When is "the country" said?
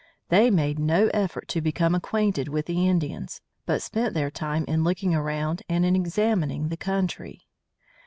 6.69-7.43